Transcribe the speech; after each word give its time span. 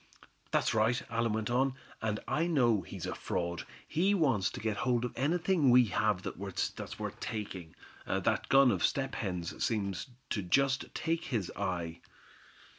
"That's 0.49 0.73
right," 0.73 0.99
Allan 1.11 1.33
went 1.33 1.51
on, 1.51 1.75
"and 2.01 2.19
I 2.27 2.47
know 2.47 2.81
he's 2.81 3.05
a 3.05 3.13
fraud. 3.13 3.67
He 3.87 4.15
wants 4.15 4.49
to 4.49 4.59
get 4.59 4.77
hold 4.77 5.05
of 5.05 5.13
anything 5.15 5.69
we 5.69 5.85
have 5.93 6.23
that's 6.23 6.97
worth 6.97 7.19
taking. 7.19 7.75
That 8.07 8.49
gun 8.49 8.71
of 8.71 8.83
Step 8.83 9.13
Hen's 9.13 9.63
seems 9.63 10.07
to 10.31 10.41
just 10.41 10.91
take 10.95 11.25
his 11.25 11.51
eye." 11.55 11.99